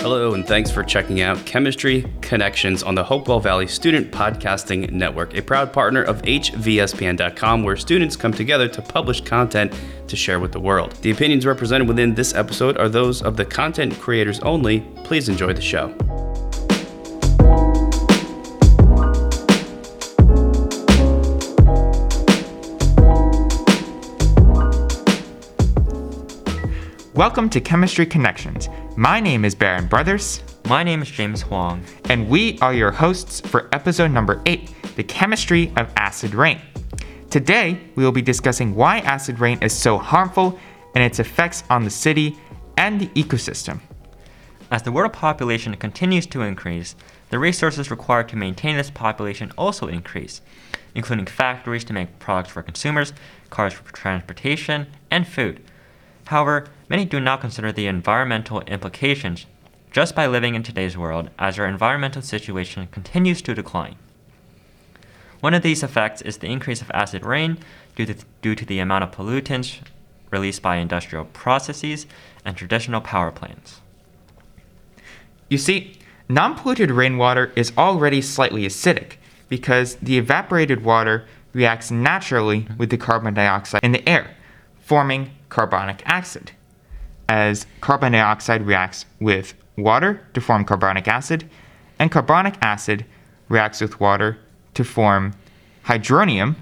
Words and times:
Hello, 0.00 0.32
and 0.32 0.46
thanks 0.46 0.70
for 0.70 0.82
checking 0.82 1.20
out 1.20 1.44
Chemistry 1.44 2.10
Connections 2.22 2.82
on 2.82 2.94
the 2.94 3.04
Hopewell 3.04 3.40
Valley 3.40 3.66
Student 3.66 4.10
Podcasting 4.10 4.90
Network, 4.90 5.36
a 5.36 5.42
proud 5.42 5.70
partner 5.70 6.02
of 6.02 6.22
HVSPN.com, 6.22 7.62
where 7.62 7.76
students 7.76 8.16
come 8.16 8.32
together 8.32 8.68
to 8.68 8.80
publish 8.80 9.20
content 9.20 9.74
to 10.06 10.16
share 10.16 10.40
with 10.40 10.52
the 10.52 10.60
world. 10.60 10.92
The 11.02 11.10
opinions 11.10 11.44
represented 11.44 11.88
within 11.88 12.14
this 12.14 12.34
episode 12.34 12.78
are 12.78 12.88
those 12.88 13.20
of 13.20 13.36
the 13.36 13.44
content 13.44 14.00
creators 14.00 14.40
only. 14.40 14.80
Please 15.04 15.28
enjoy 15.28 15.52
the 15.52 15.60
show. 15.60 15.94
Welcome 27.18 27.50
to 27.50 27.60
Chemistry 27.60 28.06
Connections. 28.06 28.68
My 28.96 29.18
name 29.18 29.44
is 29.44 29.52
Baron 29.52 29.88
Brothers, 29.88 30.40
My 30.68 30.84
name 30.84 31.02
is 31.02 31.10
James 31.10 31.42
Huang. 31.42 31.82
and 32.04 32.28
we 32.28 32.60
are 32.60 32.72
your 32.72 32.92
hosts 32.92 33.40
for 33.40 33.68
episode 33.72 34.12
number 34.12 34.40
8 34.46 34.72
The 34.94 35.02
Chemistry 35.02 35.72
of 35.76 35.92
Acid 35.96 36.32
Rain. 36.32 36.60
Today, 37.28 37.80
we 37.96 38.04
will 38.04 38.12
be 38.12 38.22
discussing 38.22 38.72
why 38.72 39.00
acid 39.00 39.40
rain 39.40 39.58
is 39.62 39.76
so 39.76 39.98
harmful 39.98 40.60
and 40.94 41.02
its 41.02 41.18
effects 41.18 41.64
on 41.68 41.82
the 41.82 41.90
city 41.90 42.38
and 42.76 43.00
the 43.00 43.08
ecosystem. 43.20 43.80
As 44.70 44.84
the 44.84 44.92
world 44.92 45.12
population 45.12 45.74
continues 45.74 46.26
to 46.26 46.42
increase, 46.42 46.94
the 47.30 47.40
resources 47.40 47.90
required 47.90 48.28
to 48.28 48.36
maintain 48.36 48.76
this 48.76 48.90
population 48.90 49.50
also 49.58 49.88
increase, 49.88 50.40
including 50.94 51.26
factories 51.26 51.82
to 51.82 51.92
make 51.92 52.20
products 52.20 52.50
for 52.50 52.62
consumers, 52.62 53.12
cars 53.50 53.72
for 53.72 53.92
transportation, 53.92 54.86
and 55.10 55.26
food. 55.26 55.60
However, 56.28 56.66
many 56.90 57.06
do 57.06 57.20
not 57.20 57.40
consider 57.40 57.72
the 57.72 57.86
environmental 57.86 58.60
implications 58.62 59.46
just 59.90 60.14
by 60.14 60.26
living 60.26 60.54
in 60.54 60.62
today's 60.62 60.94
world 60.94 61.30
as 61.38 61.58
our 61.58 61.66
environmental 61.66 62.20
situation 62.20 62.86
continues 62.88 63.40
to 63.40 63.54
decline. 63.54 63.96
One 65.40 65.54
of 65.54 65.62
these 65.62 65.82
effects 65.82 66.20
is 66.20 66.36
the 66.36 66.48
increase 66.48 66.82
of 66.82 66.90
acid 66.92 67.24
rain 67.24 67.56
due 67.96 68.04
to, 68.04 68.14
due 68.42 68.54
to 68.54 68.66
the 68.66 68.78
amount 68.78 69.04
of 69.04 69.10
pollutants 69.10 69.78
released 70.30 70.60
by 70.60 70.76
industrial 70.76 71.24
processes 71.24 72.04
and 72.44 72.54
traditional 72.54 73.00
power 73.00 73.32
plants. 73.32 73.80
You 75.48 75.56
see, 75.56 75.96
non 76.28 76.56
polluted 76.56 76.90
rainwater 76.90 77.52
is 77.56 77.72
already 77.78 78.20
slightly 78.20 78.66
acidic 78.66 79.14
because 79.48 79.94
the 79.94 80.18
evaporated 80.18 80.84
water 80.84 81.24
reacts 81.54 81.90
naturally 81.90 82.68
with 82.76 82.90
the 82.90 82.98
carbon 82.98 83.32
dioxide 83.32 83.80
in 83.82 83.92
the 83.92 84.06
air, 84.06 84.36
forming 84.78 85.30
carbonic 85.48 86.02
acid. 86.06 86.52
As 87.28 87.66
carbon 87.80 88.12
dioxide 88.12 88.66
reacts 88.66 89.04
with 89.20 89.54
water 89.76 90.26
to 90.34 90.40
form 90.40 90.64
carbonic 90.64 91.06
acid, 91.08 91.48
and 91.98 92.10
carbonic 92.10 92.54
acid 92.62 93.04
reacts 93.48 93.80
with 93.80 94.00
water 94.00 94.38
to 94.74 94.84
form 94.84 95.34
hydronium, 95.84 96.56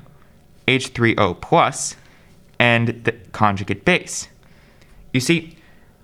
H3O, 0.66 1.40
plus, 1.40 1.96
and 2.58 3.04
the 3.04 3.12
conjugate 3.32 3.84
base. 3.84 4.28
You 5.12 5.20
see, 5.20 5.56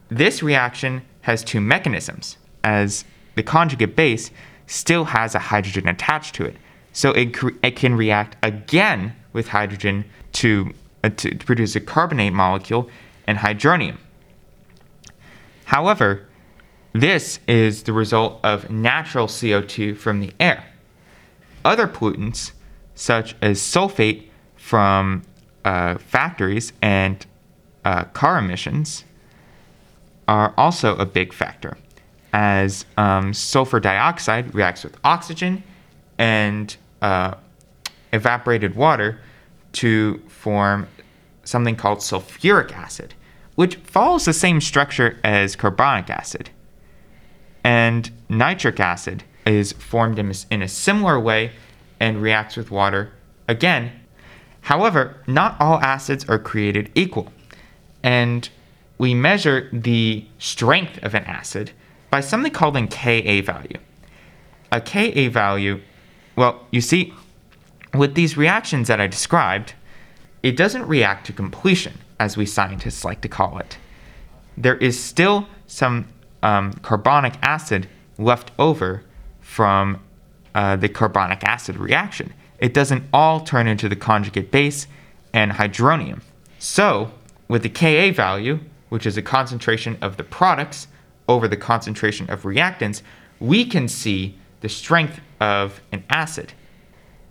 this 0.08 0.42
reaction 0.42 1.02
has 1.22 1.42
two 1.42 1.60
mechanisms, 1.60 2.36
as 2.64 3.04
the 3.34 3.42
conjugate 3.42 3.96
base 3.96 4.30
still 4.66 5.04
has 5.04 5.34
a 5.34 5.38
hydrogen 5.38 5.88
attached 5.88 6.34
to 6.36 6.44
it. 6.44 6.56
So 6.92 7.12
it, 7.12 7.36
it 7.62 7.76
can 7.76 7.94
react 7.94 8.36
again 8.42 9.14
with 9.32 9.48
hydrogen 9.48 10.04
to, 10.32 10.72
uh, 11.04 11.10
to 11.10 11.36
produce 11.36 11.76
a 11.76 11.80
carbonate 11.80 12.32
molecule 12.32 12.88
and 13.26 13.38
hydronium. 13.38 13.98
However, 15.64 16.26
this 16.92 17.40
is 17.48 17.84
the 17.84 17.92
result 17.92 18.40
of 18.44 18.70
natural 18.70 19.26
CO2 19.26 19.96
from 19.96 20.20
the 20.20 20.32
air. 20.38 20.64
Other 21.64 21.86
pollutants, 21.86 22.52
such 22.94 23.34
as 23.40 23.58
sulfate 23.58 24.28
from 24.56 25.22
uh, 25.64 25.96
factories 25.98 26.72
and 26.82 27.24
uh, 27.84 28.04
car 28.04 28.38
emissions, 28.38 29.04
are 30.28 30.52
also 30.56 30.96
a 30.96 31.06
big 31.06 31.32
factor, 31.32 31.76
as 32.32 32.84
um, 32.96 33.32
sulfur 33.32 33.80
dioxide 33.80 34.54
reacts 34.54 34.84
with 34.84 34.96
oxygen 35.04 35.62
and 36.18 36.76
uh, 37.00 37.34
evaporated 38.12 38.76
water 38.76 39.18
to 39.72 40.18
form 40.28 40.86
something 41.44 41.76
called 41.76 41.98
sulfuric 41.98 42.72
acid, 42.72 43.14
which 43.54 43.76
follows 43.76 44.24
the 44.24 44.32
same 44.32 44.60
structure 44.60 45.18
as 45.24 45.56
carbonic 45.56 46.10
acid. 46.10 46.50
And 47.64 48.10
nitric 48.28 48.80
acid 48.80 49.24
is 49.46 49.72
formed 49.72 50.18
in 50.18 50.30
a, 50.30 50.34
in 50.50 50.62
a 50.62 50.68
similar 50.68 51.18
way 51.18 51.52
and 52.00 52.22
reacts 52.22 52.56
with 52.56 52.70
water 52.70 53.12
again. 53.48 53.92
However, 54.62 55.16
not 55.26 55.60
all 55.60 55.80
acids 55.80 56.28
are 56.28 56.38
created 56.38 56.90
equal. 56.94 57.32
And 58.02 58.48
we 58.98 59.14
measure 59.14 59.68
the 59.72 60.26
strength 60.38 61.02
of 61.02 61.14
an 61.14 61.24
acid 61.24 61.72
by 62.10 62.20
something 62.20 62.52
called 62.52 62.76
a 62.76 62.86
Ka 62.86 63.42
value. 63.42 63.78
A 64.70 64.80
Ka 64.80 65.28
value, 65.30 65.80
well, 66.36 66.66
you 66.70 66.80
see, 66.80 67.12
with 67.94 68.14
these 68.14 68.36
reactions 68.36 68.88
that 68.88 69.00
I 69.00 69.06
described, 69.06 69.74
it 70.42 70.56
doesn't 70.56 70.86
react 70.86 71.26
to 71.26 71.32
completion, 71.32 71.98
as 72.18 72.36
we 72.36 72.46
scientists 72.46 73.04
like 73.04 73.20
to 73.22 73.28
call 73.28 73.58
it. 73.58 73.78
There 74.56 74.76
is 74.76 75.02
still 75.02 75.48
some 75.66 76.08
um, 76.42 76.72
carbonic 76.74 77.34
acid 77.42 77.88
left 78.18 78.50
over 78.58 79.04
from 79.40 80.00
uh, 80.54 80.76
the 80.76 80.88
carbonic 80.88 81.44
acid 81.44 81.76
reaction. 81.76 82.32
It 82.58 82.74
doesn't 82.74 83.04
all 83.12 83.40
turn 83.40 83.66
into 83.66 83.88
the 83.88 83.96
conjugate 83.96 84.50
base 84.50 84.86
and 85.32 85.52
hydronium. 85.52 86.20
So, 86.58 87.12
with 87.48 87.62
the 87.62 87.68
Ka 87.68 88.14
value, 88.14 88.60
which 88.88 89.06
is 89.06 89.16
a 89.16 89.22
concentration 89.22 89.98
of 90.02 90.16
the 90.16 90.24
products 90.24 90.88
over 91.28 91.48
the 91.48 91.56
concentration 91.56 92.28
of 92.30 92.42
reactants, 92.42 93.02
we 93.40 93.64
can 93.64 93.88
see 93.88 94.38
the 94.60 94.68
strength 94.68 95.20
of 95.40 95.80
an 95.90 96.04
acid. 96.10 96.52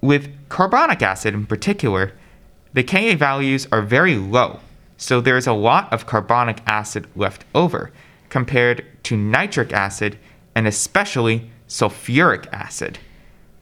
With 0.02 0.50
carbonic 0.50 1.04
acid 1.04 1.36
in 1.36 1.46
particular, 1.46 2.14
the 2.74 2.84
Ka 2.84 3.16
values 3.16 3.68
are 3.72 3.84
very 3.84 4.16
low, 4.16 4.60
so 4.98 5.22
there 5.22 5.38
is 5.38 5.46
a 5.46 5.54
lot 5.54 5.94
of 5.94 6.08
carbonic 6.08 6.62
acid 6.66 7.08
left 7.16 7.46
over 7.54 7.92
compared 8.30 8.86
to 9.04 9.16
nitric 9.16 9.72
acid 9.72 10.18
and 10.56 10.68
especially 10.68 11.52
sulfuric 11.68 12.48
acid. 12.52 12.98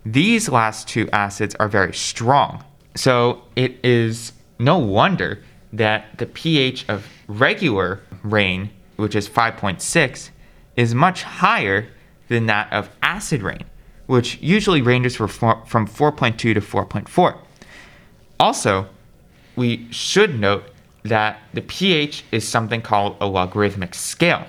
These 0.05 0.47
last 0.47 0.87
two 0.87 1.09
acids 1.11 1.55
are 1.55 1.67
very 1.67 1.93
strong, 1.93 2.63
so 2.95 3.43
it 3.57 3.77
is 3.83 4.31
no 4.59 4.77
wonder 4.77 5.43
that 5.73 6.17
the 6.17 6.25
pH 6.25 6.87
of 6.87 7.05
regular 7.27 7.99
rain, 8.23 8.69
which 8.95 9.15
is 9.15 9.27
5.6, 9.27 10.29
is 10.77 10.95
much 10.95 11.23
higher 11.23 11.87
than 12.29 12.45
that 12.45 12.71
of 12.71 12.89
acid 13.01 13.41
rain, 13.41 13.65
which 14.09 14.39
usually 14.41 14.81
ranges 14.81 15.15
from 15.15 15.27
4.2 15.27 16.35
to 16.35 16.55
4.4. 16.55 17.37
Also, 18.39 18.87
we 19.55 19.87
should 19.91 20.39
note 20.39 20.63
that 21.03 21.39
the 21.53 21.61
pH 21.61 22.23
is 22.31 22.47
something 22.47 22.81
called 22.81 23.15
a 23.21 23.27
logarithmic 23.27 23.93
scale. 23.93 24.47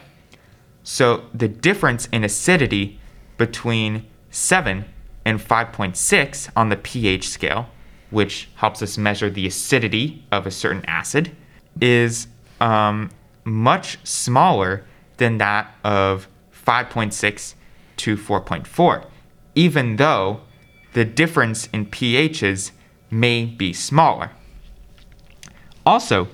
So 0.82 1.25
the 1.34 1.47
difference 1.47 2.06
in 2.06 2.25
acidity 2.25 2.98
between 3.37 4.06
7 4.31 4.87
and 5.26 5.38
5.6 5.38 6.48
on 6.56 6.71
the 6.71 6.77
pH 6.78 7.28
scale, 7.28 7.69
which 8.09 8.48
helps 8.54 8.80
us 8.80 8.97
measure 8.97 9.28
the 9.28 9.47
acidity 9.47 10.24
of 10.33 10.47
a 10.47 10.51
certain 10.51 10.86
acid, 10.86 11.36
is 11.83 12.28
um, 12.63 13.10
much 13.45 13.98
smaller 14.04 14.86
than 15.18 15.36
that 15.36 15.74
of 15.84 16.28
5.6 16.66 17.54
to 17.98 18.16
4.4, 18.16 19.04
even 19.60 19.97
though 19.97 20.41
the 20.95 21.04
difference 21.04 21.68
in 21.71 21.84
pHs 21.84 22.71
may 23.10 23.45
be 23.45 23.74
smaller. 23.74 24.30
Also, 25.84 26.28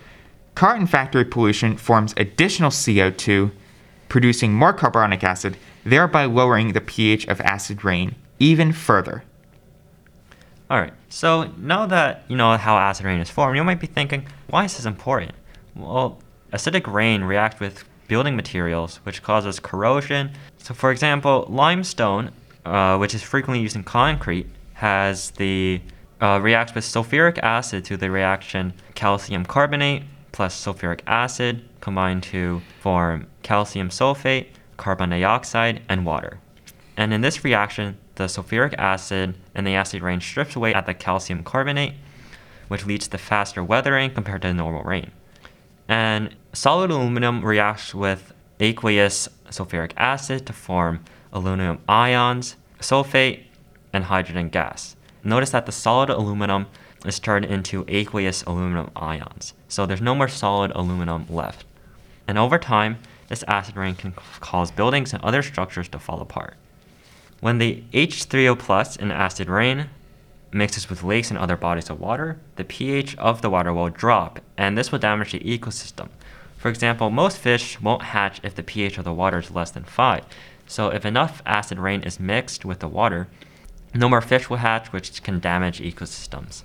carton 0.55 0.87
factory 0.87 1.25
pollution 1.25 1.77
forms 1.77 2.15
additional 2.17 2.71
CO2, 2.71 3.51
producing 4.09 4.55
more 4.55 4.73
carbonic 4.73 5.25
acid, 5.25 5.57
thereby 5.85 6.25
lowering 6.25 6.73
the 6.73 6.81
pH 6.81 7.27
of 7.27 7.41
acid 7.41 7.85
rain 7.85 8.15
even 8.39 8.73
further. 8.73 9.25
All 10.71 10.79
right. 10.79 10.93
So 11.09 11.51
now 11.59 11.85
that 11.87 12.23
you 12.29 12.37
know 12.37 12.57
how 12.57 12.77
acid 12.77 13.07
rain 13.07 13.19
is 13.19 13.29
formed, 13.29 13.57
you 13.57 13.65
might 13.65 13.81
be 13.81 13.89
thinking, 13.89 14.25
why 14.51 14.67
is 14.67 14.77
this 14.77 14.87
important? 14.87 15.33
Well, 15.75 16.21
acidic 16.53 16.87
rain 16.87 17.25
reacts 17.25 17.59
with 17.59 17.85
building 18.07 18.37
materials, 18.37 19.01
which 19.03 19.25
causes 19.25 19.59
corrosion. 19.59 20.31
So, 20.59 20.75
for 20.75 20.93
example, 20.93 21.47
limestone, 21.49 22.31
uh, 22.67 22.99
which 22.99 23.15
is 23.15 23.23
frequently 23.23 23.63
used 23.63 23.77
in 23.77 23.85
concrete, 23.85 24.47
has 24.75 25.31
the 25.33 25.81
uh, 26.21 26.41
reacts 26.43 26.75
with 26.75 26.85
sulfuric 26.85 27.39
acid 27.39 27.85
to 27.85 27.97
the 27.97 28.11
reaction 28.11 28.73
calcium 28.95 29.45
carbonate 29.45 30.03
plus 30.33 30.55
sulfuric 30.55 31.01
acid 31.07 31.67
combine 31.81 32.21
to 32.21 32.61
form 32.81 33.27
calcium 33.43 33.89
sulfate, 33.89 34.49
carbon 34.77 35.11
dioxide, 35.11 35.81
and 35.89 36.05
water. 36.05 36.39
And 36.97 37.15
in 37.15 37.21
this 37.21 37.45
reaction, 37.45 37.97
the 38.17 38.25
sulfuric 38.25 38.75
acid 38.75 39.35
in 39.55 39.65
the 39.65 39.75
acid 39.75 40.03
rain 40.03 40.21
strips 40.21 40.57
away 40.57 40.75
at 40.75 40.87
the 40.87 40.95
calcium 40.95 41.43
carbonate, 41.43 41.95
which 42.69 42.85
leads 42.85 43.09
to 43.09 43.19
faster 43.19 43.63
weathering 43.63 44.13
compared 44.13 44.43
to 44.43 44.53
normal 44.53 44.83
rain. 44.83 45.11
And 45.89 46.35
solid 46.53 46.91
aluminum 46.91 47.45
reacts 47.45 47.95
with 47.95 48.33
aqueous 48.59 49.29
sulfuric 49.51 49.93
acid 49.97 50.47
to 50.47 50.53
form 50.53 51.05
aluminum 51.37 51.79
ions, 51.89 52.57
sulfate, 52.81 53.43
and 53.93 54.05
hydrogen 54.05 54.49
gas. 54.49 54.97
Notice 55.23 55.51
that 55.51 55.67
the 55.67 55.73
solid 55.73 56.11
aluminum 56.11 56.67
is 57.05 57.21
turned 57.21 57.45
into 57.45 57.85
aqueous 57.89 58.43
aluminum 58.45 58.91
ions. 58.97 59.53
So 59.69 59.87
there's 59.87 60.01
no 60.01 60.15
more 60.15 60.29
solid 60.29 60.73
aluminum 60.75 61.27
left. 61.29 61.65
And 62.27 62.39
over 62.39 62.59
time, 62.59 62.99
this 63.29 63.45
acid 63.47 63.77
rain 63.77 63.95
can 63.95 64.13
cause 64.41 64.71
buildings 64.71 65.13
and 65.13 65.23
other 65.23 65.43
structures 65.43 65.89
to 65.89 65.99
fall 65.99 66.21
apart. 66.21 66.55
When 67.41 67.59
the 67.59 67.83
H3O 67.93 68.59
plus 68.59 68.97
in 68.97 69.11
acid 69.11 69.49
rain 69.49 69.91
mixes 70.53 70.89
with 70.89 71.03
lakes 71.03 71.31
and 71.31 71.39
other 71.39 71.57
bodies 71.57 71.91
of 71.91 72.01
water, 72.01 72.39
the 72.57 72.65
pH 72.65 73.17
of 73.19 73.43
the 73.43 73.51
water 73.51 73.75
will 73.75 73.91
drop, 73.91 74.41
and 74.57 74.77
this 74.77 74.91
will 74.91 74.99
damage 74.99 75.33
the 75.33 75.41
ecosystem. 75.41 76.09
For 76.57 76.71
example, 76.71 77.11
most 77.11 77.39
fish 77.39 77.81
won't 77.81 78.03
hatch 78.03 78.41
if 78.43 78.55
the 78.55 78.63
pH 78.63 78.97
of 78.97 79.05
the 79.05 79.13
water 79.13 79.39
is 79.39 79.51
less 79.51 79.71
than 79.71 79.85
5. 79.85 80.25
So 80.67 80.89
if 80.89 81.05
enough 81.05 81.43
acid 81.47 81.79
rain 81.79 82.03
is 82.03 82.19
mixed 82.21 82.65
with 82.65 82.81
the 82.81 82.89
water, 82.89 83.29
no 83.95 84.09
more 84.09 84.21
fish 84.21 84.51
will 84.51 84.59
hatch, 84.59 84.93
which 84.93 85.23
can 85.23 85.41
damage 85.41 85.81
ecosystems. 85.81 86.65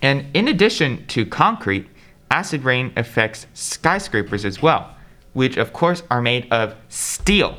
And 0.00 0.26
in 0.34 0.48
addition 0.48 1.06
to 1.08 1.26
concrete, 1.26 1.88
acid 2.30 2.64
rain 2.64 2.92
affects 2.96 3.46
skyscrapers 3.54 4.44
as 4.44 4.62
well, 4.62 4.94
which 5.32 5.56
of 5.56 5.72
course 5.72 6.02
are 6.10 6.22
made 6.22 6.50
of 6.52 6.74
steel. 6.88 7.58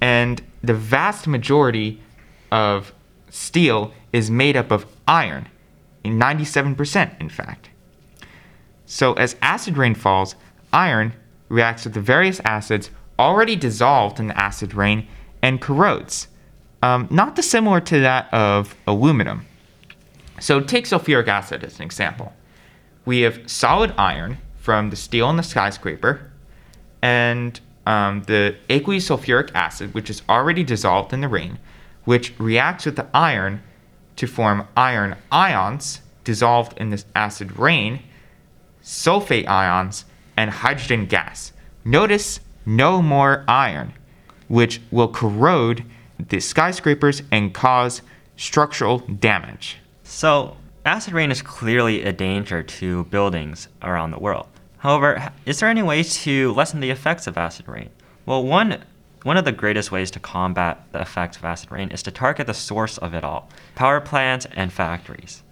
And 0.00 0.40
the 0.62 0.74
vast 0.74 1.26
majority 1.26 2.00
of 2.50 2.92
steel 3.30 3.92
is 4.12 4.30
made 4.30 4.56
up 4.56 4.70
of 4.70 4.86
iron, 5.06 5.48
97% 6.04 7.20
in 7.20 7.28
fact. 7.28 7.68
So 8.86 9.12
as 9.14 9.36
acid 9.42 9.76
rain 9.76 9.94
falls, 9.94 10.34
iron 10.72 11.12
reacts 11.48 11.84
with 11.84 11.94
the 11.94 12.00
various 12.00 12.40
acids 12.44 12.90
already 13.18 13.56
dissolved 13.56 14.20
in 14.20 14.30
acid 14.32 14.74
rain 14.74 15.06
and 15.42 15.60
corrodes, 15.60 16.28
um, 16.82 17.08
not 17.10 17.34
dissimilar 17.34 17.80
to 17.80 18.00
that 18.00 18.32
of 18.32 18.74
aluminum. 18.86 19.46
So 20.40 20.60
take 20.60 20.84
sulfuric 20.84 21.28
acid 21.28 21.64
as 21.64 21.78
an 21.78 21.84
example. 21.84 22.32
We 23.04 23.22
have 23.22 23.50
solid 23.50 23.92
iron 23.98 24.38
from 24.56 24.90
the 24.90 24.96
steel 24.96 25.30
in 25.30 25.36
the 25.36 25.42
skyscraper, 25.42 26.30
and 27.02 27.58
um, 27.86 28.22
the 28.24 28.56
aqueous 28.68 29.08
sulfuric 29.08 29.50
acid, 29.54 29.94
which 29.94 30.10
is 30.10 30.22
already 30.28 30.62
dissolved 30.62 31.12
in 31.12 31.20
the 31.20 31.28
rain, 31.28 31.58
which 32.04 32.34
reacts 32.38 32.84
with 32.84 32.96
the 32.96 33.06
iron 33.14 33.62
to 34.16 34.26
form 34.26 34.68
iron 34.76 35.16
ions 35.32 36.02
dissolved 36.24 36.76
in 36.78 36.90
this 36.90 37.06
acid 37.16 37.58
rain, 37.58 38.00
sulfate 38.82 39.48
ions, 39.48 40.04
and 40.36 40.50
hydrogen 40.50 41.06
gas. 41.06 41.52
Notice 41.84 42.40
no 42.68 43.00
more 43.00 43.44
iron, 43.48 43.94
which 44.48 44.80
will 44.90 45.08
corrode 45.08 45.82
the 46.18 46.38
skyscrapers 46.38 47.22
and 47.32 47.54
cause 47.54 48.02
structural 48.36 48.98
damage. 48.98 49.78
So, 50.04 50.56
acid 50.84 51.14
rain 51.14 51.30
is 51.30 51.40
clearly 51.40 52.02
a 52.02 52.12
danger 52.12 52.62
to 52.62 53.04
buildings 53.04 53.68
around 53.82 54.10
the 54.10 54.18
world. 54.18 54.46
However, 54.78 55.32
is 55.46 55.58
there 55.58 55.68
any 55.68 55.82
way 55.82 56.02
to 56.02 56.52
lessen 56.52 56.80
the 56.80 56.90
effects 56.90 57.26
of 57.26 57.38
acid 57.38 57.66
rain? 57.68 57.88
Well, 58.26 58.44
one 58.44 58.84
one 59.24 59.36
of 59.36 59.44
the 59.44 59.52
greatest 59.52 59.90
ways 59.90 60.12
to 60.12 60.20
combat 60.20 60.86
the 60.92 61.00
effects 61.00 61.36
of 61.36 61.44
acid 61.44 61.72
rain 61.72 61.90
is 61.90 62.04
to 62.04 62.12
target 62.12 62.46
the 62.46 62.54
source 62.54 62.98
of 62.98 63.14
it 63.14 63.24
all 63.24 63.48
power 63.74 64.00
plants 64.00 64.46
and 64.52 64.72
factories. 64.72 65.42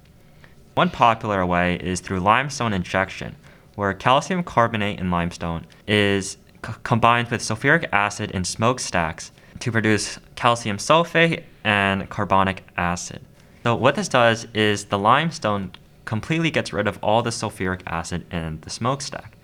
One 0.75 0.91
popular 0.91 1.45
way 1.45 1.77
is 1.77 2.01
through 2.01 2.21
limestone 2.21 2.73
injection, 2.73 3.35
where 3.75 3.93
calcium 3.95 4.45
carbonate 4.45 5.01
in 5.01 5.11
limestone 5.11 5.67
is 5.89 6.37
c- 6.67 6.73
combined 6.83 7.29
with 7.29 7.41
sulfuric 7.41 7.89
acid 7.93 8.31
in 8.33 8.45
smokestacks 8.45 9.33
to 9.61 9.73
produce 9.73 10.19
calcium 10.35 10.77
sulfate 10.77 11.45
and 11.65 12.09
carbonic 12.09 12.65
acid. 12.77 13.21
So 13.63 13.75
what 13.75 13.95
this 13.95 14.09
does 14.09 14.47
is 14.55 14.87
the 14.87 14.99
limestone 14.99 15.73
completely 16.05 16.51
gets 16.51 16.73
rid 16.73 16.87
of 16.87 16.99
all 17.03 17.23
the 17.23 17.31
sulfuric 17.31 17.83
acid 17.87 18.33
in 18.33 18.61
the 18.61 18.71
smokestack. 18.71 19.37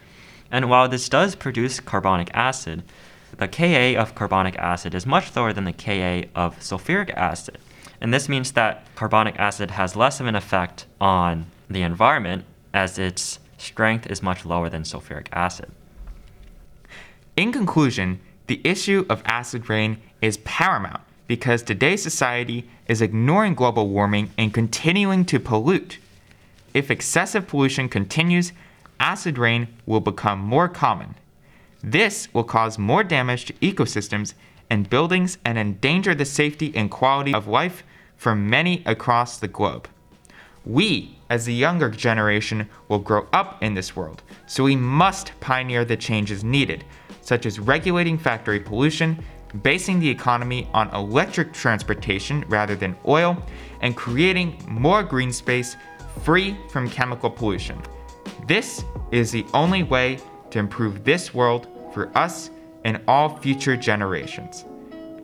And 0.51 0.69
while 0.69 0.89
this 0.89 1.09
does 1.09 1.35
produce 1.35 1.81
carbonic 1.81 2.31
acid, 2.35 2.83
the 3.39 3.49
Ka 3.49 4.01
of 4.01 4.15
carbonic 4.15 4.57
acid 4.59 4.95
is 4.95 5.07
much 5.07 5.35
lower 5.35 5.53
than 5.53 5.65
the 5.65 5.73
Ka 5.73 6.29
of 6.35 6.59
sulfuric 6.61 7.11
acid. 7.15 7.59
And 8.01 8.13
this 8.13 8.29
means 8.29 8.53
that 8.53 8.85
carbonic 8.95 9.39
acid 9.39 9.73
has 9.73 9.97
less 9.97 10.21
of 10.21 10.27
an 10.27 10.37
effect 10.37 10.87
on 11.01 11.47
the 11.71 11.83
environment 11.83 12.45
as 12.75 12.99
its 12.99 13.39
strength 13.57 14.07
is 14.09 14.23
much 14.23 14.45
lower 14.45 14.69
than 14.69 14.83
sulfuric 14.83 15.29
acid. 15.33 15.71
In 17.37 17.50
conclusion, 17.50 18.20
the 18.46 18.61
issue 18.62 19.06
of 19.08 19.23
acid 19.25 19.70
rain 19.70 19.99
is 20.20 20.37
paramount 20.38 21.00
because 21.26 21.62
today's 21.62 22.02
society 22.02 22.69
is 22.88 23.00
ignoring 23.00 23.55
global 23.55 23.88
warming 23.88 24.31
and 24.37 24.52
continuing 24.52 25.25
to 25.25 25.40
pollute. 25.40 25.96
If 26.75 26.90
excessive 26.90 27.49
pollution 27.49 27.88
continues, 27.88 28.52
acid 29.00 29.38
rain 29.38 29.69
will 29.87 30.00
become 30.00 30.40
more 30.40 30.69
common. 30.69 31.14
This 31.82 32.29
will 32.34 32.44
cause 32.44 32.79
more 32.79 33.02
damage 33.02 33.46
to 33.46 33.55
ecosystems 33.55 34.35
and 34.69 34.90
buildings 34.90 35.38
and 35.43 35.56
endanger 35.56 36.14
the 36.14 36.26
safety 36.26 36.70
and 36.75 36.90
quality 36.90 37.32
of 37.32 37.49
life 37.49 37.82
for 38.14 38.35
many 38.35 38.82
across 38.85 39.38
the 39.38 39.49
globe. 39.49 39.88
We, 40.64 41.19
as 41.31 41.46
the 41.46 41.55
younger 41.55 41.88
generation, 41.90 42.69
will 42.88 43.00
grow 43.00 43.26
up 43.32 43.62
in 43.62 43.75
this 43.75 43.96
world, 43.96 44.23
so 44.46 44.64
we 44.64 44.76
must 44.76 45.32
pioneer 45.40 45.85
the 45.85 45.96
changes 45.96 46.44
needed, 46.44 46.85
such 47.23 47.47
as 47.47 47.59
regulating 47.59 48.19
factory 48.19 48.61
pollution 48.61 49.25
basing 49.63 50.01
the 50.01 50.09
economy 50.09 50.69
on 50.73 50.89
electric 50.95 51.53
transportation 51.53 52.45
rather 52.49 52.75
than 52.75 52.97
oil, 53.07 53.37
and 53.81 53.97
creating 53.97 54.63
more 54.67 55.03
green 55.03 55.33
space 55.33 55.77
free 56.23 56.57
from 56.71 56.89
chemical 56.89 57.31
pollution. 57.31 57.81
This 58.47 58.85
is 59.11 59.31
the 59.31 59.45
only 59.55 59.83
way 59.83 60.19
to 60.50 60.59
improve 60.59 61.05
this 61.05 61.35
world 61.35 61.69
for 61.93 62.17
us 62.17 62.50
and 62.85 63.00
all 63.07 63.37
future 63.38 63.76
generations. 63.76 64.64